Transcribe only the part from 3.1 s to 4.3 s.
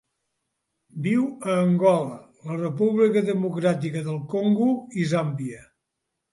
Democràtica del